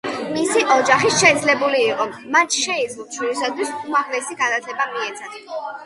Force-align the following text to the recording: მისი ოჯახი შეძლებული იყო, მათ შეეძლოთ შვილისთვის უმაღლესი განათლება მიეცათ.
მისი 0.35 0.61
ოჯახი 0.75 1.11
შეძლებული 1.17 1.83
იყო, 1.91 2.09
მათ 2.37 2.59
შეეძლოთ 2.63 3.21
შვილისთვის 3.21 3.77
უმაღლესი 3.83 4.43
განათლება 4.45 4.93
მიეცათ. 4.99 5.43